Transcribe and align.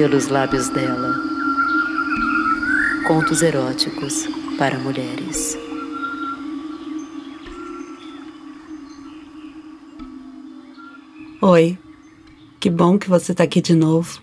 pelos 0.00 0.28
lábios 0.28 0.70
dela. 0.70 1.14
Contos 3.06 3.42
eróticos 3.42 4.26
para 4.56 4.78
mulheres. 4.78 5.58
Oi, 11.42 11.78
que 12.58 12.70
bom 12.70 12.98
que 12.98 13.10
você 13.10 13.32
está 13.32 13.44
aqui 13.44 13.60
de 13.60 13.74
novo. 13.74 14.22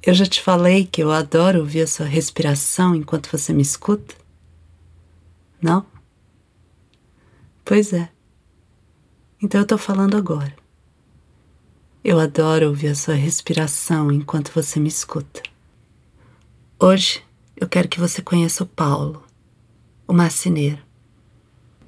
Eu 0.00 0.14
já 0.14 0.24
te 0.24 0.40
falei 0.40 0.84
que 0.86 1.02
eu 1.02 1.10
adoro 1.10 1.58
ouvir 1.58 1.80
a 1.80 1.86
sua 1.88 2.06
respiração 2.06 2.94
enquanto 2.94 3.28
você 3.28 3.52
me 3.52 3.62
escuta? 3.62 4.14
Não? 5.60 5.84
Pois 7.64 7.92
é. 7.92 8.08
Então 9.42 9.60
eu 9.60 9.66
tô 9.66 9.76
falando 9.76 10.16
agora. 10.16 10.65
Eu 12.08 12.20
adoro 12.20 12.68
ouvir 12.68 12.86
a 12.86 12.94
sua 12.94 13.16
respiração 13.16 14.12
enquanto 14.12 14.52
você 14.52 14.78
me 14.78 14.86
escuta. 14.86 15.42
Hoje 16.78 17.20
eu 17.56 17.68
quero 17.68 17.88
que 17.88 17.98
você 17.98 18.22
conheça 18.22 18.62
o 18.62 18.66
Paulo, 18.66 19.24
o 20.06 20.12
marceneiro. 20.12 20.78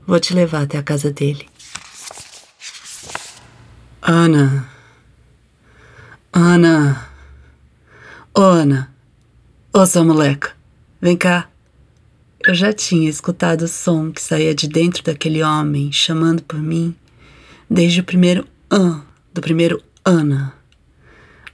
Vou 0.05 0.19
te 0.19 0.35
levar 0.35 0.62
até 0.62 0.77
a 0.77 0.83
casa 0.83 1.12
dele. 1.12 1.49
Ana. 4.03 4.69
Ana. 6.33 7.09
Ô, 8.35 8.41
Ana. 8.41 8.93
Ô, 9.73 9.87
sua 9.87 10.03
moleca. 10.03 10.53
Vem 11.01 11.17
cá. 11.17 11.48
Eu 12.45 12.57
já 12.57 12.73
tinha 12.73 13.09
escutado 13.09 13.62
o 13.62 13.69
som 13.69 14.11
que 14.11 14.21
saía 14.21 14.53
de 14.53 14.67
dentro 14.67 15.05
daquele 15.05 15.45
homem 15.45 15.93
chamando 15.93 16.42
por 16.42 16.61
mim 16.61 16.92
desde 17.70 18.01
o 18.01 18.05
primeiro 18.05 18.45
an 18.69 19.07
do 19.33 19.41
primeiro 19.41 19.81
Ana. 20.09 20.55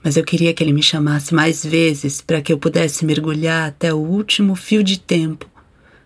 Mas 0.01 0.15
eu 0.15 0.23
queria 0.23 0.53
que 0.53 0.63
ele 0.63 0.71
me 0.71 0.81
chamasse 0.81 1.33
mais 1.33 1.65
vezes 1.65 2.21
para 2.21 2.41
que 2.41 2.53
eu 2.53 2.57
pudesse 2.57 3.03
mergulhar 3.03 3.67
até 3.67 3.93
o 3.93 3.97
último 3.97 4.55
fio 4.55 4.81
de 4.81 4.97
tempo 4.97 5.49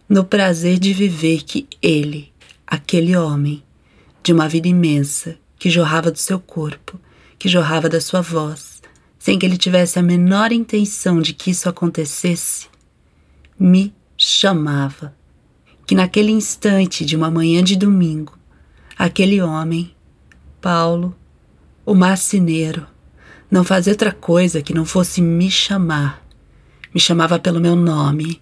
no 0.08 0.24
prazer 0.24 0.80
de 0.80 0.92
viver 0.92 1.44
que 1.44 1.68
ele, 1.80 2.34
aquele 2.66 3.16
homem, 3.16 3.64
de 4.24 4.34
uma 4.34 4.50
vida 4.50 4.68
imensa 4.68 5.38
que 5.60 5.70
jorrava 5.70 6.10
do 6.10 6.18
seu 6.18 6.40
corpo, 6.40 7.00
que 7.38 7.48
jorrava 7.48 7.88
da 7.88 8.02
sua 8.02 8.22
voz, 8.22 8.82
sem 9.20 9.38
que 9.38 9.46
ele 9.46 9.58
tivesse 9.58 10.00
a 10.00 10.02
menor 10.02 10.52
intenção 10.52 11.22
de 11.22 11.34
que 11.34 11.52
isso 11.52 11.70
acontecesse, 11.70 12.68
me 13.60 13.94
chamava. 14.18 15.14
Que 15.86 15.94
naquele 15.94 16.32
instante 16.32 17.06
de 17.06 17.16
uma 17.16 17.30
manhã 17.30 17.64
de 17.64 17.76
domingo, 17.76 18.36
aquele 18.98 19.40
homem 19.40 19.94
Paulo, 20.60 21.16
o 21.90 21.96
marceneiro, 21.96 22.86
não 23.50 23.64
fazia 23.64 23.92
outra 23.92 24.12
coisa 24.12 24.62
que 24.62 24.76
não 24.76 24.86
fosse 24.86 25.24
me 25.24 25.50
chamar. 25.50 26.24
Me 26.94 27.02
chamava 27.02 27.40
pelo 27.40 27.60
meu 27.60 27.76
nome. 27.76 28.40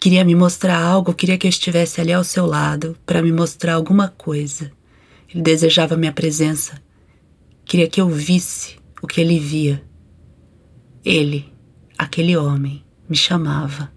Queria 0.00 0.24
me 0.24 0.34
mostrar 0.34 0.82
algo, 0.82 1.14
queria 1.14 1.38
que 1.38 1.46
eu 1.46 1.48
estivesse 1.48 2.00
ali 2.00 2.12
ao 2.12 2.24
seu 2.24 2.44
lado 2.44 2.96
para 3.06 3.22
me 3.22 3.30
mostrar 3.30 3.74
alguma 3.74 4.08
coisa. 4.08 4.72
Ele 5.32 5.44
desejava 5.44 5.96
minha 5.96 6.12
presença. 6.12 6.82
Queria 7.64 7.88
que 7.88 8.00
eu 8.00 8.08
visse 8.08 8.80
o 9.00 9.06
que 9.06 9.20
ele 9.20 9.38
via. 9.38 9.80
Ele, 11.04 11.52
aquele 11.96 12.36
homem, 12.36 12.84
me 13.08 13.14
chamava. 13.14 13.92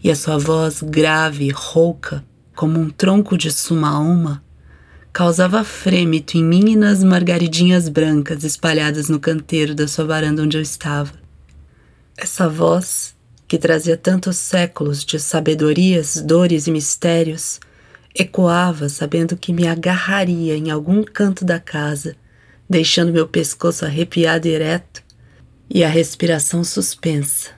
E 0.00 0.12
a 0.12 0.14
sua 0.14 0.38
voz 0.38 0.80
grave, 0.80 1.50
rouca, 1.50 2.24
como 2.54 2.78
um 2.78 2.88
tronco 2.88 3.36
de 3.36 3.50
sumaúma, 3.50 4.44
causava 5.18 5.64
frêmito 5.64 6.38
em 6.38 6.44
mim 6.44 6.70
e 6.70 6.76
nas 6.76 7.02
margaridinhas 7.02 7.88
brancas 7.88 8.44
espalhadas 8.44 9.08
no 9.08 9.18
canteiro 9.18 9.74
da 9.74 9.88
sua 9.88 10.04
varanda 10.04 10.44
onde 10.44 10.56
eu 10.56 10.62
estava. 10.62 11.12
Essa 12.16 12.48
voz, 12.48 13.16
que 13.48 13.58
trazia 13.58 13.96
tantos 13.96 14.36
séculos 14.36 15.04
de 15.04 15.18
sabedorias, 15.18 16.22
dores 16.22 16.68
e 16.68 16.70
mistérios, 16.70 17.58
ecoava 18.14 18.88
sabendo 18.88 19.36
que 19.36 19.52
me 19.52 19.66
agarraria 19.66 20.56
em 20.56 20.70
algum 20.70 21.02
canto 21.02 21.44
da 21.44 21.58
casa, 21.58 22.14
deixando 22.70 23.12
meu 23.12 23.26
pescoço 23.26 23.84
arrepiado 23.84 24.46
e 24.46 24.52
ereto 24.52 25.02
e 25.68 25.82
a 25.82 25.88
respiração 25.88 26.62
suspensa. 26.62 27.50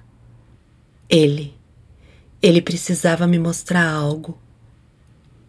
Ele, 1.10 1.52
ele 2.40 2.62
precisava 2.62 3.26
me 3.26 3.38
mostrar 3.38 3.86
algo 3.86 4.40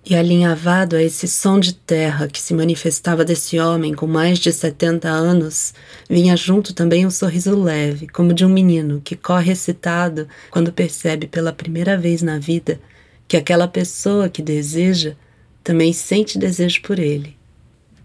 e 0.03 0.15
alinhavado 0.15 0.95
a 0.95 1.03
esse 1.03 1.27
som 1.27 1.59
de 1.59 1.73
terra 1.73 2.27
que 2.27 2.41
se 2.41 2.53
manifestava 2.53 3.23
desse 3.23 3.59
homem 3.59 3.93
com 3.93 4.07
mais 4.07 4.39
de 4.39 4.51
setenta 4.51 5.09
anos, 5.09 5.73
vinha 6.09 6.35
junto 6.35 6.73
também 6.73 7.05
um 7.05 7.11
sorriso 7.11 7.55
leve, 7.55 8.07
como 8.07 8.33
de 8.33 8.43
um 8.43 8.49
menino 8.49 8.99
que 9.03 9.15
corre 9.15 9.51
excitado 9.51 10.27
quando 10.49 10.73
percebe 10.73 11.27
pela 11.27 11.53
primeira 11.53 11.97
vez 11.97 12.21
na 12.21 12.39
vida 12.39 12.79
que 13.27 13.37
aquela 13.37 13.67
pessoa 13.67 14.27
que 14.27 14.41
deseja 14.41 15.15
também 15.63 15.93
sente 15.93 16.37
desejo 16.37 16.81
por 16.81 16.97
ele. 16.97 17.37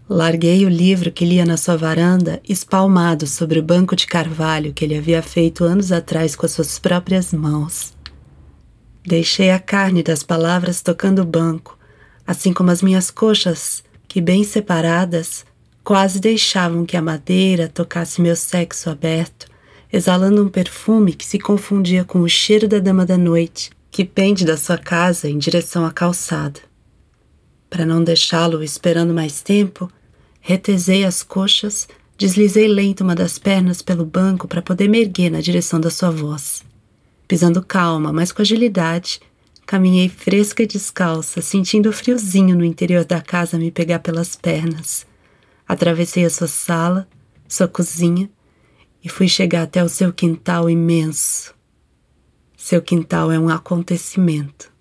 Larguei 0.09 0.65
o 0.65 0.69
livro 0.69 1.11
que 1.11 1.25
lia 1.25 1.45
na 1.45 1.57
sua 1.57 1.75
varanda, 1.75 2.39
espalmado 2.47 3.27
sobre 3.27 3.59
o 3.59 3.63
banco 3.63 3.93
de 3.93 4.07
carvalho 4.07 4.71
que 4.71 4.85
ele 4.85 4.95
havia 4.95 5.21
feito 5.21 5.65
anos 5.65 5.91
atrás 5.91 6.33
com 6.33 6.45
as 6.45 6.53
suas 6.53 6.79
próprias 6.79 7.33
mãos. 7.33 7.93
Deixei 9.05 9.51
a 9.51 9.59
carne 9.59 10.01
das 10.01 10.23
palavras 10.23 10.81
tocando 10.81 11.23
o 11.23 11.25
banco, 11.25 11.76
assim 12.27 12.51
como 12.51 12.69
as 12.69 12.81
minhas 12.81 13.09
coxas, 13.09 13.81
que 14.05 14.19
bem 14.19 14.43
separadas, 14.43 15.45
quase 15.83 16.19
deixavam 16.19 16.85
que 16.85 16.97
a 16.97 17.01
madeira 17.01 17.69
tocasse 17.69 18.21
meu 18.21 18.35
sexo 18.35 18.89
aberto, 18.89 19.47
exalando 19.91 20.43
um 20.43 20.49
perfume 20.49 21.13
que 21.13 21.25
se 21.25 21.39
confundia 21.39 22.03
com 22.03 22.19
o 22.19 22.27
cheiro 22.27 22.67
da 22.67 22.79
dama 22.79 23.05
da 23.05 23.17
noite, 23.17 23.71
que 23.89 24.03
pende 24.03 24.45
da 24.45 24.57
sua 24.57 24.77
casa 24.77 25.29
em 25.29 25.37
direção 25.37 25.85
à 25.85 25.91
calçada. 25.91 26.59
Para 27.69 27.85
não 27.85 28.03
deixá-lo 28.03 28.61
esperando 28.61 29.13
mais 29.13 29.41
tempo, 29.41 29.89
retesei 30.41 31.05
as 31.05 31.23
coxas, 31.23 31.87
deslizei 32.17 32.67
lento 32.67 33.01
uma 33.01 33.15
das 33.15 33.39
pernas 33.39 33.81
pelo 33.81 34.05
banco 34.05 34.47
para 34.47 34.61
poder 34.61 34.89
me 34.89 34.99
erguer 34.99 35.29
na 35.29 35.39
direção 35.39 35.79
da 35.79 35.89
sua 35.89 36.11
voz. 36.11 36.63
Pisando 37.27 37.61
calma, 37.61 38.11
mas 38.11 38.31
com 38.31 38.41
agilidade, 38.41 39.21
Caminhei 39.67 40.07
fresca 40.07 40.63
e 40.63 40.65
descalça, 40.65 41.41
sentindo 41.41 41.89
o 41.89 41.93
friozinho 41.93 42.55
no 42.55 42.63
interior 42.63 43.03
da 43.03 43.19
casa 43.19 43.59
me 43.59 43.69
pegar 43.69 43.99
pelas 43.99 44.33
pernas. 44.33 45.05
Atravessei 45.67 46.23
a 46.23 46.29
sua 46.29 46.47
sala, 46.47 47.05
sua 47.49 47.67
cozinha 47.67 48.29
e 49.03 49.09
fui 49.09 49.27
chegar 49.27 49.63
até 49.63 49.83
o 49.83 49.89
seu 49.89 50.13
quintal 50.13 50.69
imenso. 50.69 51.53
Seu 52.55 52.81
quintal 52.81 53.29
é 53.29 53.37
um 53.37 53.49
acontecimento. 53.49 54.71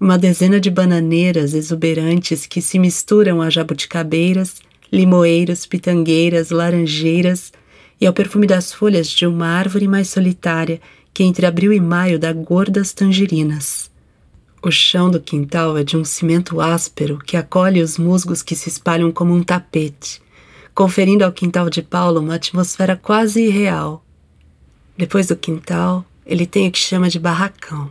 Uma 0.00 0.16
dezena 0.16 0.58
de 0.58 0.70
bananeiras 0.70 1.52
exuberantes 1.52 2.46
que 2.46 2.62
se 2.62 2.78
misturam 2.78 3.42
a 3.42 3.50
jabuticabeiras, 3.50 4.54
limoeiros, 4.90 5.66
pitangueiras, 5.66 6.48
laranjeiras 6.48 7.52
e 8.00 8.06
ao 8.06 8.14
perfume 8.14 8.46
das 8.46 8.72
folhas 8.72 9.10
de 9.10 9.26
uma 9.26 9.48
árvore 9.48 9.86
mais 9.86 10.08
solitária 10.08 10.80
que 11.12 11.22
entre 11.24 11.44
abril 11.44 11.74
e 11.74 11.80
maio 11.80 12.18
dá 12.18 12.32
gordas 12.32 12.94
tangerinas. 12.94 13.87
O 14.60 14.72
chão 14.72 15.08
do 15.08 15.20
quintal 15.20 15.78
é 15.78 15.84
de 15.84 15.96
um 15.96 16.04
cimento 16.04 16.60
áspero 16.60 17.18
que 17.18 17.36
acolhe 17.36 17.80
os 17.80 17.96
musgos 17.96 18.42
que 18.42 18.56
se 18.56 18.68
espalham 18.68 19.12
como 19.12 19.32
um 19.32 19.42
tapete, 19.42 20.20
conferindo 20.74 21.24
ao 21.24 21.30
quintal 21.30 21.70
de 21.70 21.80
Paulo 21.80 22.20
uma 22.20 22.34
atmosfera 22.34 22.96
quase 22.96 23.40
irreal. 23.40 24.04
Depois 24.96 25.28
do 25.28 25.36
quintal, 25.36 26.04
ele 26.26 26.44
tem 26.44 26.66
o 26.66 26.72
que 26.72 26.78
chama 26.78 27.08
de 27.08 27.20
barracão. 27.20 27.88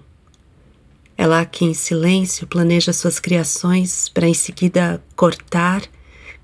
É 1.18 1.26
lá 1.26 1.46
que, 1.46 1.64
em 1.64 1.74
silêncio, 1.74 2.46
planeja 2.46 2.92
suas 2.92 3.18
criações 3.18 4.10
para 4.10 4.28
em 4.28 4.34
seguida 4.34 5.02
cortar, 5.16 5.84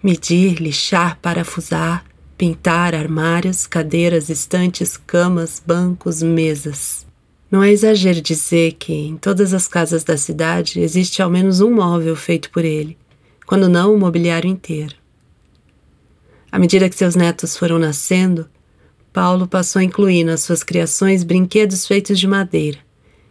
medir, 0.01 0.61
lixar, 0.61 1.19
parafusar, 1.21 2.05
pintar 2.37 2.95
armários, 2.95 3.67
cadeiras, 3.67 4.29
estantes, 4.29 4.95
camas, 4.95 5.61
bancos, 5.63 6.23
mesas. 6.23 7.05
Não 7.53 7.61
é 7.61 7.71
exagero 7.71 8.19
dizer 8.19 8.73
que 8.79 8.91
em 8.91 9.15
todas 9.15 9.53
as 9.53 9.67
casas 9.67 10.03
da 10.03 10.17
cidade 10.17 10.79
existe 10.79 11.21
ao 11.21 11.29
menos 11.29 11.61
um 11.61 11.71
móvel 11.71 12.15
feito 12.15 12.49
por 12.49 12.65
ele, 12.65 12.97
quando 13.45 13.69
não 13.69 13.93
o 13.93 13.99
mobiliário 13.99 14.49
inteiro. 14.49 14.95
À 16.51 16.57
medida 16.57 16.89
que 16.89 16.95
seus 16.95 17.15
netos 17.15 17.55
foram 17.55 17.77
nascendo, 17.77 18.49
Paulo 19.13 19.47
passou 19.47 19.79
a 19.79 19.83
incluir 19.83 20.23
nas 20.23 20.41
suas 20.41 20.63
criações 20.63 21.23
brinquedos 21.23 21.85
feitos 21.85 22.19
de 22.19 22.27
madeira, 22.27 22.79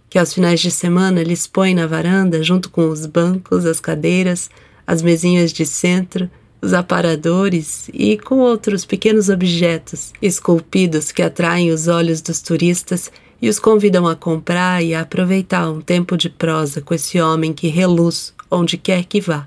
que 0.09 0.21
aos 0.21 0.33
finais 0.33 0.61
de 0.61 0.71
semana 0.71 1.21
lhes 1.25 1.49
põe 1.49 1.75
na 1.75 1.89
varanda 1.89 2.45
junto 2.45 2.71
com 2.71 2.91
os 2.91 3.07
bancos, 3.07 3.67
as 3.67 3.81
cadeiras, 3.81 4.49
as 4.87 5.03
mesinhas 5.03 5.53
de 5.53 5.67
centro, 5.67 6.31
os 6.61 6.73
aparadores 6.73 7.91
e 7.93 8.17
com 8.17 8.39
outros 8.39 8.85
pequenos 8.85 9.29
objetos 9.29 10.13
esculpidos 10.23 11.11
que 11.11 11.23
atraem 11.23 11.73
os 11.73 11.89
olhos 11.89 12.21
dos 12.21 12.41
turistas 12.41 13.11
e 13.43 13.49
os 13.49 13.59
convidam 13.59 14.06
a 14.06 14.15
comprar 14.15 14.85
e 14.85 14.94
a 14.94 15.00
aproveitar 15.00 15.69
um 15.69 15.81
tempo 15.81 16.17
de 16.17 16.31
prosa 16.31 16.81
com 16.81 16.94
esse 16.94 17.21
homem 17.21 17.53
que 17.53 17.67
reluz 17.67 18.33
onde 18.49 18.79
quer 18.79 19.05
que 19.05 19.21
vá, 19.21 19.44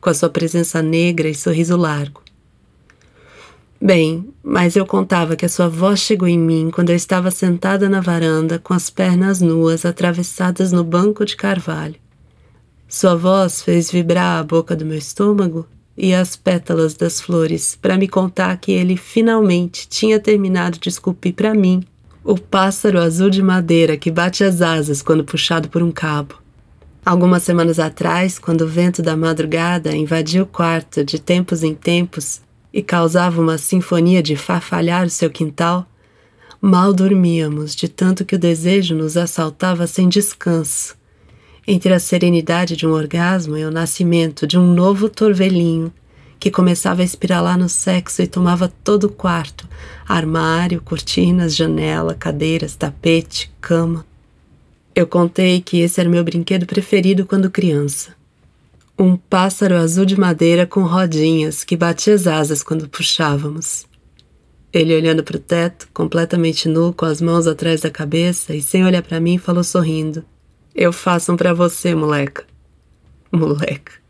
com 0.00 0.10
a 0.10 0.14
sua 0.14 0.28
presença 0.28 0.82
negra 0.82 1.28
e 1.28 1.34
sorriso 1.34 1.76
largo. 1.76 2.20
Bem, 3.80 4.28
mas 4.42 4.74
eu 4.74 4.84
contava 4.84 5.36
que 5.36 5.46
a 5.46 5.48
sua 5.48 5.68
voz 5.68 6.00
chegou 6.00 6.26
em 6.26 6.38
mim 6.38 6.70
quando 6.74 6.90
eu 6.90 6.96
estava 6.96 7.30
sentada 7.30 7.88
na 7.88 8.00
varanda 8.00 8.58
com 8.58 8.74
as 8.74 8.90
pernas 8.90 9.40
nuas 9.40 9.84
atravessadas 9.84 10.72
no 10.72 10.82
banco 10.82 11.24
de 11.24 11.36
carvalho. 11.36 11.94
Sua 12.88 13.14
voz 13.14 13.62
fez 13.62 13.92
vibrar 13.92 14.40
a 14.40 14.42
boca 14.42 14.74
do 14.74 14.84
meu 14.84 14.98
estômago 14.98 15.68
e 15.96 16.12
as 16.12 16.34
pétalas 16.34 16.94
das 16.94 17.20
flores 17.20 17.78
para 17.80 17.96
me 17.96 18.08
contar 18.08 18.56
que 18.56 18.72
ele 18.72 18.96
finalmente 18.96 19.86
tinha 19.86 20.18
terminado 20.18 20.78
de 20.78 20.88
esculpir 20.88 21.34
para 21.34 21.54
mim 21.54 21.84
o 22.26 22.36
pássaro 22.36 22.98
azul 22.98 23.30
de 23.30 23.40
madeira 23.40 23.96
que 23.96 24.10
bate 24.10 24.42
as 24.42 24.60
asas 24.60 25.00
quando 25.00 25.22
puxado 25.22 25.68
por 25.68 25.80
um 25.80 25.92
cabo. 25.92 26.34
Algumas 27.04 27.44
semanas 27.44 27.78
atrás, 27.78 28.36
quando 28.36 28.62
o 28.62 28.68
vento 28.68 29.00
da 29.00 29.16
madrugada 29.16 29.94
invadia 29.94 30.42
o 30.42 30.46
quarto 30.46 31.04
de 31.04 31.20
tempos 31.20 31.62
em 31.62 31.72
tempos 31.72 32.40
e 32.74 32.82
causava 32.82 33.40
uma 33.40 33.56
sinfonia 33.56 34.20
de 34.20 34.34
farfalhar 34.34 35.06
o 35.06 35.10
seu 35.10 35.30
quintal, 35.30 35.86
mal 36.60 36.92
dormíamos 36.92 37.76
de 37.76 37.88
tanto 37.88 38.24
que 38.24 38.34
o 38.34 38.38
desejo 38.38 38.96
nos 38.96 39.16
assaltava 39.16 39.86
sem 39.86 40.08
descanso. 40.08 40.96
Entre 41.64 41.94
a 41.94 42.00
serenidade 42.00 42.76
de 42.76 42.88
um 42.88 42.90
orgasmo 42.90 43.56
e 43.56 43.64
o 43.64 43.70
nascimento 43.70 44.48
de 44.48 44.58
um 44.58 44.74
novo 44.74 45.08
torvelinho 45.08 45.92
que 46.38 46.50
começava 46.50 47.02
a 47.02 47.04
espiralar 47.04 47.58
no 47.58 47.68
sexo 47.68 48.22
e 48.22 48.26
tomava 48.26 48.72
todo 48.82 49.04
o 49.04 49.12
quarto: 49.12 49.68
armário, 50.06 50.80
cortinas, 50.80 51.54
janela, 51.54 52.14
cadeiras, 52.14 52.76
tapete, 52.76 53.50
cama. 53.60 54.04
Eu 54.94 55.06
contei 55.06 55.60
que 55.60 55.80
esse 55.80 56.00
era 56.00 56.08
meu 56.08 56.24
brinquedo 56.24 56.66
preferido 56.66 57.26
quando 57.26 57.50
criança. 57.50 58.14
Um 58.98 59.14
pássaro 59.14 59.76
azul 59.76 60.06
de 60.06 60.18
madeira 60.18 60.66
com 60.66 60.82
rodinhas 60.82 61.62
que 61.62 61.76
batia 61.76 62.14
as 62.14 62.26
asas 62.26 62.62
quando 62.62 62.88
puxávamos. 62.88 63.86
Ele 64.72 64.94
olhando 64.94 65.22
para 65.22 65.36
o 65.36 65.40
teto, 65.40 65.88
completamente 65.92 66.68
nu, 66.68 66.92
com 66.92 67.04
as 67.04 67.20
mãos 67.20 67.46
atrás 67.46 67.82
da 67.82 67.90
cabeça 67.90 68.54
e 68.54 68.62
sem 68.62 68.84
olhar 68.84 69.02
para 69.02 69.20
mim, 69.20 69.36
falou 69.38 69.62
sorrindo: 69.62 70.24
Eu 70.74 70.92
faço 70.92 71.32
um 71.32 71.36
para 71.36 71.52
você, 71.52 71.94
moleca. 71.94 72.44
Moleca. 73.30 74.05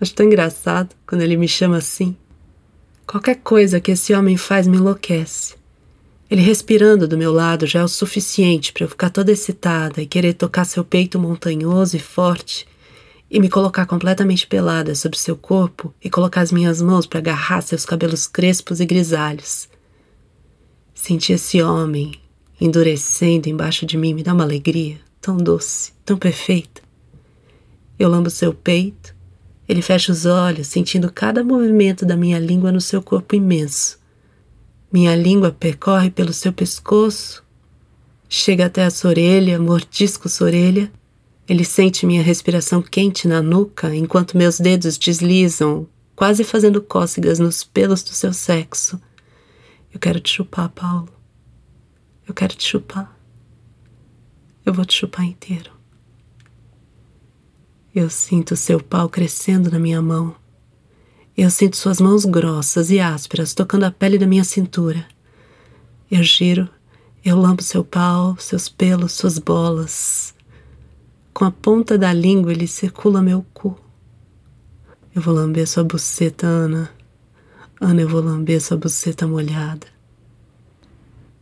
Acho 0.00 0.14
tão 0.14 0.26
engraçado 0.26 0.94
quando 1.06 1.22
ele 1.22 1.36
me 1.36 1.48
chama 1.48 1.76
assim. 1.78 2.16
Qualquer 3.06 3.36
coisa 3.36 3.80
que 3.80 3.92
esse 3.92 4.14
homem 4.14 4.36
faz 4.36 4.66
me 4.66 4.76
enlouquece. 4.76 5.54
Ele 6.30 6.42
respirando 6.42 7.06
do 7.06 7.18
meu 7.18 7.32
lado 7.32 7.66
já 7.66 7.80
é 7.80 7.84
o 7.84 7.88
suficiente 7.88 8.72
para 8.72 8.84
eu 8.84 8.88
ficar 8.88 9.10
toda 9.10 9.30
excitada 9.30 10.00
e 10.00 10.06
querer 10.06 10.34
tocar 10.34 10.64
seu 10.64 10.84
peito 10.84 11.18
montanhoso 11.18 11.96
e 11.96 12.00
forte 12.00 12.66
e 13.30 13.38
me 13.38 13.48
colocar 13.48 13.86
completamente 13.86 14.46
pelada 14.46 14.94
sobre 14.94 15.18
seu 15.18 15.36
corpo 15.36 15.92
e 16.02 16.08
colocar 16.08 16.40
as 16.40 16.52
minhas 16.52 16.80
mãos 16.80 17.06
para 17.06 17.18
agarrar 17.18 17.60
seus 17.60 17.84
cabelos 17.84 18.26
crespos 18.26 18.80
e 18.80 18.86
grisalhos. 18.86 19.68
Sentir 20.94 21.34
esse 21.34 21.60
homem 21.62 22.12
endurecendo 22.60 23.48
embaixo 23.48 23.84
de 23.84 23.96
mim 23.96 24.14
me 24.14 24.22
dá 24.22 24.32
uma 24.32 24.44
alegria 24.44 24.98
tão 25.20 25.36
doce, 25.36 25.92
tão 26.04 26.16
perfeita. 26.16 26.82
Eu 27.98 28.08
lambo 28.08 28.30
seu 28.30 28.52
peito, 28.52 29.13
ele 29.68 29.82
fecha 29.82 30.12
os 30.12 30.26
olhos, 30.26 30.66
sentindo 30.66 31.10
cada 31.12 31.42
movimento 31.42 32.04
da 32.04 32.16
minha 32.16 32.38
língua 32.38 32.70
no 32.70 32.80
seu 32.80 33.02
corpo 33.02 33.34
imenso 33.34 34.02
minha 34.94 35.16
língua 35.16 35.50
percorre 35.50 36.08
pelo 36.08 36.32
seu 36.32 36.52
pescoço, 36.52 37.42
chega 38.28 38.66
até 38.66 38.84
a 38.84 38.90
sua 38.90 39.10
orelha, 39.10 39.58
mordisco 39.58 40.28
sua 40.28 40.46
orelha. 40.46 40.88
Ele 41.48 41.64
sente 41.64 42.06
minha 42.06 42.22
respiração 42.22 42.80
quente 42.80 43.26
na 43.26 43.42
nuca 43.42 43.92
enquanto 43.92 44.38
meus 44.38 44.60
dedos 44.60 44.96
deslizam, 44.96 45.88
quase 46.14 46.44
fazendo 46.44 46.80
cócegas 46.80 47.40
nos 47.40 47.64
pelos 47.64 48.04
do 48.04 48.10
seu 48.10 48.32
sexo. 48.32 49.00
Eu 49.92 49.98
quero 49.98 50.20
te 50.20 50.30
chupar, 50.30 50.68
Paulo. 50.68 51.08
Eu 52.24 52.32
quero 52.32 52.54
te 52.54 52.62
chupar. 52.62 53.18
Eu 54.64 54.72
vou 54.72 54.84
te 54.84 54.94
chupar 54.94 55.24
inteiro. 55.24 55.73
Eu 57.94 58.10
sinto 58.10 58.56
seu 58.56 58.82
pau 58.82 59.08
crescendo 59.08 59.70
na 59.70 59.78
minha 59.78 60.02
mão. 60.02 60.34
Eu 61.36 61.48
sinto 61.48 61.76
suas 61.76 62.00
mãos 62.00 62.24
grossas 62.24 62.90
e 62.90 62.98
ásperas 62.98 63.54
tocando 63.54 63.84
a 63.84 63.90
pele 63.92 64.18
da 64.18 64.26
minha 64.26 64.42
cintura. 64.42 65.06
Eu 66.10 66.20
giro, 66.24 66.68
eu 67.24 67.36
lambo 67.38 67.62
seu 67.62 67.84
pau, 67.84 68.36
seus 68.36 68.68
pelos, 68.68 69.12
suas 69.12 69.38
bolas. 69.38 70.34
Com 71.32 71.44
a 71.44 71.52
ponta 71.52 71.96
da 71.96 72.12
língua 72.12 72.50
ele 72.50 72.66
circula 72.66 73.22
meu 73.22 73.46
cu. 73.54 73.78
Eu 75.14 75.22
vou 75.22 75.32
lamber 75.32 75.68
sua 75.68 75.84
buceta, 75.84 76.48
Ana. 76.48 76.90
Ana, 77.80 78.00
eu 78.00 78.08
vou 78.08 78.20
lamber 78.20 78.60
sua 78.60 78.76
buceta 78.76 79.24
molhada. 79.24 79.86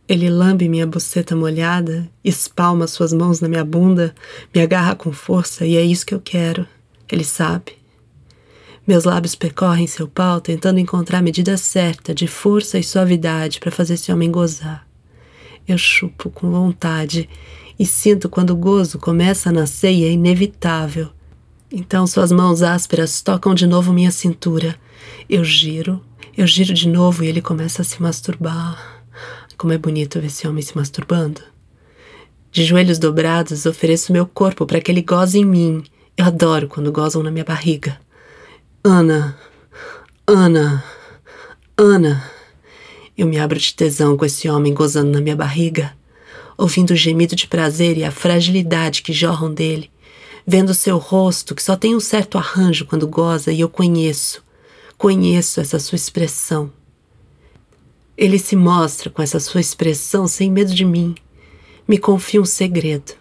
Ele 0.07 0.29
lambe 0.29 0.67
minha 0.67 0.85
buceta 0.85 1.35
molhada, 1.35 2.09
espalma 2.23 2.87
suas 2.87 3.13
mãos 3.13 3.39
na 3.39 3.47
minha 3.47 3.63
bunda, 3.63 4.13
me 4.53 4.61
agarra 4.61 4.95
com 4.95 5.13
força 5.13 5.65
e 5.65 5.77
é 5.77 5.81
isso 5.81 6.05
que 6.05 6.13
eu 6.13 6.19
quero. 6.19 6.67
Ele 7.09 7.23
sabe. 7.23 7.73
Meus 8.85 9.05
lábios 9.05 9.33
percorrem 9.33 9.87
seu 9.87 10.07
pau, 10.07 10.41
tentando 10.41 10.77
encontrar 10.77 11.19
a 11.19 11.21
medida 11.21 11.55
certa 11.55 12.13
de 12.13 12.27
força 12.27 12.77
e 12.77 12.83
suavidade 12.83 13.61
para 13.61 13.71
fazer 13.71 13.93
esse 13.93 14.11
homem 14.11 14.29
gozar. 14.29 14.85
Eu 15.65 15.77
chupo 15.77 16.29
com 16.29 16.51
vontade 16.51 17.29
e 17.79 17.85
sinto 17.85 18.27
quando 18.27 18.49
o 18.49 18.57
gozo 18.57 18.99
começa 18.99 19.49
a 19.49 19.53
nascer 19.53 19.91
e 19.91 20.03
é 20.03 20.11
inevitável. 20.11 21.09
Então 21.71 22.05
suas 22.05 22.29
mãos 22.29 22.61
ásperas 22.61 23.21
tocam 23.21 23.55
de 23.55 23.65
novo 23.65 23.93
minha 23.93 24.11
cintura. 24.11 24.75
Eu 25.29 25.45
giro, 25.45 26.01
eu 26.37 26.45
giro 26.45 26.73
de 26.73 26.89
novo 26.89 27.23
e 27.23 27.27
ele 27.27 27.41
começa 27.41 27.81
a 27.81 27.85
se 27.85 28.01
masturbar. 28.01 28.92
Como 29.63 29.71
é 29.71 29.77
bonito 29.77 30.19
ver 30.19 30.27
esse 30.27 30.45
homem 30.45 30.61
se 30.61 30.75
masturbando. 30.75 31.39
De 32.51 32.65
joelhos 32.65 32.99
dobrados, 32.99 33.65
ofereço 33.65 34.11
meu 34.11 34.25
corpo 34.25 34.65
para 34.65 34.81
que 34.81 34.91
ele 34.91 35.01
goze 35.01 35.39
em 35.39 35.45
mim. 35.45 35.81
Eu 36.17 36.25
adoro 36.25 36.67
quando 36.67 36.91
gozam 36.91 37.23
na 37.23 37.31
minha 37.31 37.45
barriga. 37.45 37.97
Ana, 38.83 39.37
Ana, 40.27 40.83
Ana. 41.77 42.29
Eu 43.17 43.25
me 43.25 43.39
abro 43.39 43.57
de 43.57 43.73
tesão 43.73 44.17
com 44.17 44.25
esse 44.25 44.49
homem 44.49 44.73
gozando 44.73 45.11
na 45.11 45.21
minha 45.21 45.33
barriga, 45.37 45.95
ouvindo 46.57 46.91
o 46.91 46.97
gemido 46.97 47.33
de 47.33 47.47
prazer 47.47 47.97
e 47.97 48.03
a 48.03 48.11
fragilidade 48.11 49.01
que 49.01 49.13
jorram 49.13 49.53
dele, 49.53 49.89
vendo 50.45 50.73
seu 50.73 50.97
rosto 50.97 51.55
que 51.55 51.63
só 51.63 51.77
tem 51.77 51.95
um 51.95 52.01
certo 52.01 52.37
arranjo 52.37 52.83
quando 52.83 53.07
goza 53.07 53.49
e 53.49 53.61
eu 53.61 53.69
conheço, 53.69 54.43
conheço 54.97 55.61
essa 55.61 55.79
sua 55.79 55.95
expressão. 55.95 56.69
Ele 58.17 58.37
se 58.37 58.55
mostra 58.55 59.09
com 59.09 59.21
essa 59.21 59.39
sua 59.39 59.61
expressão 59.61 60.27
sem 60.27 60.51
medo 60.51 60.73
de 60.73 60.85
mim, 60.85 61.15
me 61.87 61.97
confia 61.97 62.41
um 62.41 62.45
segredo. 62.45 63.13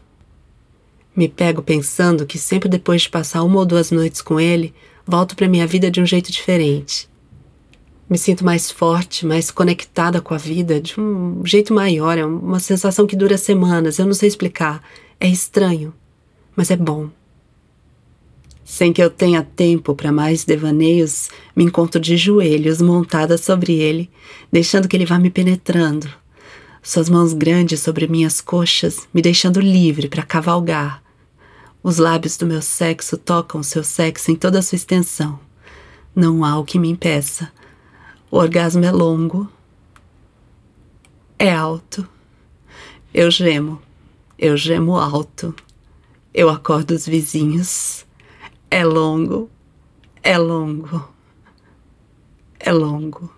Me 1.15 1.29
pego 1.29 1.63
pensando 1.63 2.27
que 2.27 2.39
sempre 2.39 2.69
depois 2.69 3.03
de 3.03 3.11
passar 3.11 3.43
uma 3.43 3.59
ou 3.59 3.67
duas 3.67 3.91
noites 3.91 4.23
com 4.23 4.39
ele, 4.39 4.75
volto 5.07 5.35
para 5.35 5.49
minha 5.49 5.67
vida 5.67 5.91
de 5.91 6.01
um 6.01 6.07
jeito 6.07 6.31
diferente. 6.31 7.09
Me 8.09 8.19
sinto 8.19 8.45
mais 8.45 8.71
forte, 8.71 9.25
mais 9.25 9.51
conectada 9.51 10.21
com 10.21 10.35
a 10.35 10.39
vida, 10.39 10.81
de 10.81 11.01
um 11.01 11.45
jeito 11.45 11.73
maior. 11.73 12.19
É 12.19 12.25
uma 12.25 12.61
sensação 12.61 13.07
que 13.07 13.17
dura 13.17 13.39
semanas, 13.39 13.99
eu 13.99 14.07
não 14.07 14.15
sei 14.15 14.29
explicar. 14.29 14.83
É 15.19 15.27
estranho, 15.27 15.95
mas 16.55 16.71
é 16.71 16.77
bom. 16.77 17.09
Sem 18.73 18.91
que 18.91 19.03
eu 19.03 19.11
tenha 19.11 19.43
tempo 19.43 19.95
para 19.95 20.11
mais 20.11 20.45
devaneios, 20.45 21.29
me 21.55 21.63
encontro 21.63 22.01
de 22.01 22.17
joelhos, 22.17 22.81
montada 22.81 23.37
sobre 23.37 23.75
ele, 23.75 24.11
deixando 24.51 24.89
que 24.89 24.97
ele 24.97 25.05
vá 25.05 25.19
me 25.19 25.29
penetrando. 25.29 26.09
Suas 26.83 27.11
mãos 27.11 27.35
grandes 27.35 27.81
sobre 27.81 28.09
minhas 28.09 28.41
coxas, 28.41 29.07
me 29.13 29.21
deixando 29.21 29.61
livre 29.61 30.09
para 30.09 30.23
cavalgar, 30.23 31.03
os 31.83 31.99
lábios 31.99 32.39
do 32.39 32.47
meu 32.47 32.63
sexo 32.63 33.19
tocam 33.19 33.61
o 33.61 33.65
seu 33.65 33.85
sexo 33.85 34.31
em 34.31 34.37
toda 34.37 34.61
a 34.61 34.63
sua 34.63 34.77
extensão. 34.77 35.39
Não 36.17 36.43
há 36.43 36.59
o 36.59 36.65
que 36.65 36.79
me 36.79 36.89
impeça. 36.89 37.53
O 38.31 38.39
orgasmo 38.39 38.87
é 38.87 38.91
longo. 38.91 39.53
É 41.39 41.53
alto. 41.53 42.09
Eu 43.13 43.31
gemo. 43.31 43.83
Eu 44.39 44.57
gemo 44.57 44.97
alto. 44.97 45.55
Eu 46.33 46.49
acordo 46.49 46.93
os 46.93 47.07
vizinhos. 47.07 48.07
É 48.73 48.87
longo. 48.87 49.51
É 50.23 50.39
longo. 50.39 51.07
É 52.59 52.73
longo. 52.73 53.31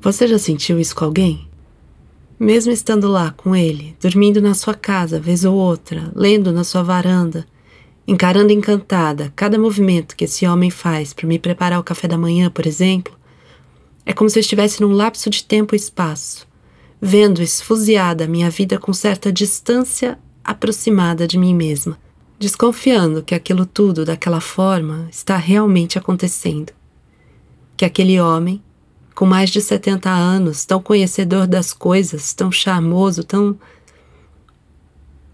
Você 0.00 0.28
já 0.28 0.38
sentiu 0.38 0.78
isso 0.78 0.94
com 0.94 1.06
alguém? 1.06 1.48
Mesmo 2.38 2.70
estando 2.70 3.08
lá 3.08 3.32
com 3.32 3.56
ele, 3.56 3.96
dormindo 4.00 4.40
na 4.40 4.54
sua 4.54 4.74
casa, 4.74 5.18
vez 5.18 5.44
ou 5.44 5.56
outra, 5.56 6.12
lendo 6.14 6.52
na 6.52 6.62
sua 6.62 6.84
varanda, 6.84 7.44
encarando 8.06 8.52
encantada 8.52 9.32
cada 9.34 9.58
movimento 9.58 10.14
que 10.14 10.26
esse 10.26 10.46
homem 10.46 10.70
faz 10.70 11.12
para 11.12 11.26
me 11.26 11.36
preparar 11.36 11.80
o 11.80 11.84
café 11.84 12.06
da 12.06 12.16
manhã, 12.16 12.48
por 12.48 12.64
exemplo, 12.64 13.12
é 14.06 14.12
como 14.12 14.30
se 14.30 14.38
eu 14.38 14.42
estivesse 14.42 14.80
num 14.80 14.92
lapso 14.92 15.28
de 15.28 15.42
tempo 15.42 15.74
e 15.74 15.76
espaço, 15.76 16.46
vendo 17.00 17.42
esfuziada 17.42 18.22
a 18.22 18.28
minha 18.28 18.50
vida 18.50 18.78
com 18.78 18.92
certa 18.92 19.32
distância 19.32 20.16
aproximada 20.44 21.26
de 21.26 21.36
mim 21.36 21.56
mesma, 21.56 21.98
desconfiando 22.42 23.22
que 23.22 23.36
aquilo 23.36 23.64
tudo 23.64 24.04
daquela 24.04 24.40
forma 24.40 25.08
está 25.08 25.36
realmente 25.36 25.96
acontecendo. 25.96 26.72
Que 27.76 27.84
aquele 27.84 28.20
homem, 28.20 28.60
com 29.14 29.24
mais 29.24 29.48
de 29.48 29.60
70 29.60 30.10
anos, 30.10 30.64
tão 30.64 30.82
conhecedor 30.82 31.46
das 31.46 31.72
coisas, 31.72 32.34
tão 32.34 32.50
charmoso, 32.50 33.22
tão. 33.22 33.56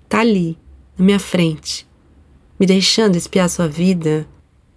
tá 0.07 0.21
ali, 0.21 0.59
na 0.99 1.05
minha 1.07 1.19
frente, 1.19 1.89
me 2.61 2.67
deixando 2.67 3.17
espiar 3.17 3.49
sua 3.49 3.67
vida, 3.67 4.29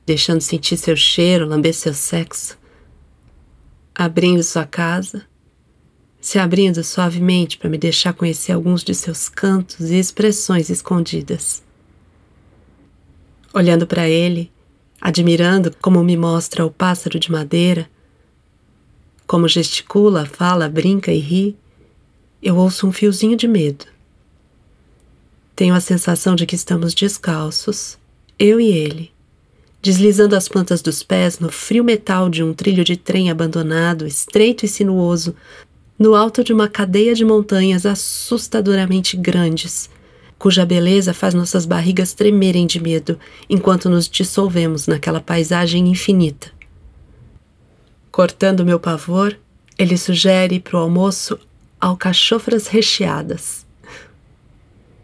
deixando 0.05 0.39
sentir 0.39 0.77
seu 0.77 0.95
cheiro, 0.95 1.45
lamber 1.45 1.73
seu 1.73 1.93
sexo, 1.93 2.57
abrindo 3.93 4.41
sua 4.41 4.65
casa, 4.65 5.27
se 6.21 6.39
abrindo 6.39 6.81
suavemente 6.81 7.57
para 7.57 7.69
me 7.69 7.77
deixar 7.77 8.13
conhecer 8.13 8.53
alguns 8.53 8.85
de 8.85 8.95
seus 8.95 9.27
cantos 9.27 9.91
e 9.91 10.00
expressões 10.00 10.69
escondidas. 10.69 11.61
Olhando 13.53 13.86
para 13.86 14.08
ele, 14.08 14.50
admirando 15.00 15.75
como 15.81 16.03
me 16.03 16.15
mostra 16.15 16.65
o 16.65 16.72
pássaro 16.72 17.20
de 17.20 17.31
madeira, 17.31 17.89
como 19.27 19.48
gesticula, 19.48 20.25
fala, 20.25 20.70
brinca 20.70 21.12
e 21.12 21.20
ri, 21.20 21.58
eu 22.41 22.55
ouço 22.55 22.88
um 22.88 22.91
fiozinho 22.91 23.36
de 23.36 23.48
medo. 23.48 23.86
Tenho 25.55 25.75
a 25.75 25.81
sensação 25.81 26.34
de 26.34 26.46
que 26.46 26.55
estamos 26.55 26.93
descalços, 26.93 27.98
eu 28.39 28.60
e 28.60 28.72
ele, 28.72 29.12
deslizando 29.81 30.36
as 30.36 30.48
plantas 30.48 30.81
dos 30.81 31.03
pés 31.03 31.38
no 31.38 31.51
frio 31.51 31.84
metal 31.84 32.29
de 32.29 32.41
um 32.41 32.53
trilho 32.53 32.84
de 32.84 32.96
trem 32.96 33.29
abandonado, 33.29 34.08
estreito 34.08 34.65
e 34.65 34.67
sinuoso, 34.67 35.36
no 36.00 36.15
alto 36.15 36.43
de 36.43 36.51
uma 36.51 36.67
cadeia 36.67 37.13
de 37.13 37.24
montanhas 37.24 37.86
assustadoramente 37.86 39.15
grandes, 39.15 39.88
cuja 40.41 40.65
beleza 40.65 41.13
faz 41.13 41.36
nossas 41.36 41.67
barrigas 41.67 42.13
tremerem 42.13 42.65
de 42.65 42.81
medo 42.81 43.19
enquanto 43.48 43.88
nos 43.88 44.10
dissolvemos 44.10 44.88
naquela 44.88 45.21
paisagem 45.21 45.88
infinita. 45.88 46.51
Cortando 48.12 48.65
meu 48.65 48.79
pavor, 48.79 49.38
ele 49.77 49.95
sugere 49.95 50.60
para 50.60 50.77
o 50.77 50.81
almoço 50.81 51.38
alcachofras 51.79 52.65
recheadas. 52.65 53.67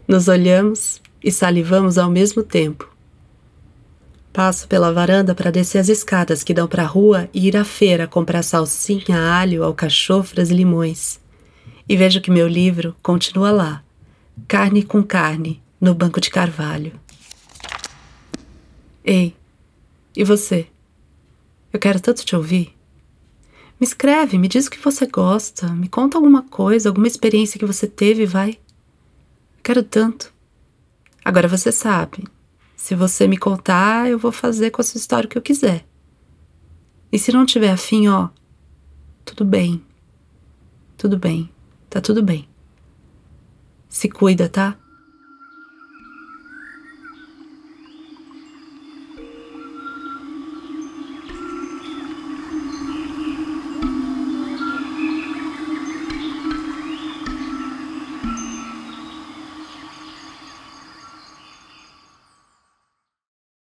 Nos 0.08 0.26
olhamos 0.26 1.00
e 1.22 1.30
salivamos 1.30 1.98
ao 1.98 2.10
mesmo 2.10 2.42
tempo. 2.42 2.92
Passo 4.32 4.66
pela 4.66 4.92
varanda 4.92 5.36
para 5.36 5.52
descer 5.52 5.78
as 5.78 5.88
escadas 5.88 6.42
que 6.42 6.52
dão 6.52 6.66
para 6.66 6.82
a 6.82 6.86
rua 6.86 7.28
e 7.32 7.46
ir 7.46 7.56
à 7.56 7.64
feira 7.64 8.08
comprar 8.08 8.42
salsinha, 8.42 9.16
alho, 9.16 9.62
alcachofras 9.62 10.50
e 10.50 10.54
limões. 10.54 11.20
E 11.88 11.96
vejo 11.96 12.20
que 12.20 12.28
meu 12.28 12.48
livro 12.48 12.96
continua 13.00 13.52
lá, 13.52 13.84
carne 14.46 14.82
com 14.82 15.02
carne, 15.02 15.62
no 15.80 15.94
banco 15.94 16.20
de 16.20 16.30
carvalho. 16.30 16.98
Ei, 19.04 19.34
e 20.16 20.24
você? 20.24 20.68
Eu 21.72 21.80
quero 21.80 22.00
tanto 22.00 22.24
te 22.24 22.36
ouvir. 22.36 22.76
Me 23.80 23.86
escreve, 23.86 24.38
me 24.38 24.48
diz 24.48 24.66
o 24.66 24.70
que 24.70 24.78
você 24.78 25.06
gosta, 25.06 25.68
me 25.68 25.88
conta 25.88 26.18
alguma 26.18 26.42
coisa, 26.42 26.88
alguma 26.88 27.06
experiência 27.06 27.58
que 27.58 27.66
você 27.66 27.86
teve, 27.86 28.26
vai. 28.26 28.58
Quero 29.62 29.82
tanto. 29.82 30.32
Agora 31.24 31.46
você 31.46 31.70
sabe, 31.70 32.24
se 32.76 32.94
você 32.94 33.28
me 33.28 33.36
contar, 33.36 34.08
eu 34.08 34.18
vou 34.18 34.32
fazer 34.32 34.70
com 34.70 34.80
a 34.80 34.84
sua 34.84 34.98
história 34.98 35.26
o 35.26 35.30
que 35.30 35.38
eu 35.38 35.42
quiser. 35.42 35.86
E 37.12 37.18
se 37.18 37.32
não 37.32 37.46
tiver 37.46 37.70
afim, 37.70 38.08
ó, 38.08 38.28
tudo 39.24 39.44
bem. 39.44 39.82
Tudo 40.96 41.16
bem, 41.16 41.48
tá 41.88 42.00
tudo 42.00 42.22
bem. 42.22 42.48
Se 43.88 44.08
cuida, 44.08 44.48
tá? 44.48 44.78